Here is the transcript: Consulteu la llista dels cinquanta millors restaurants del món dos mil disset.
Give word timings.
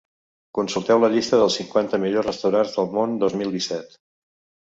Consulteu 0.59 1.01
la 1.01 1.09
llista 1.15 1.39
dels 1.41 1.57
cinquanta 1.59 1.99
millors 2.05 2.27
restaurants 2.29 2.73
del 2.77 2.89
món 2.95 3.13
dos 3.25 3.35
mil 3.43 3.53
disset. 3.59 3.95